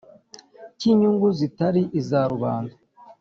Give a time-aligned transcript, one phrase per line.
[0.77, 2.73] cy'inyungu zitari iza rubanda.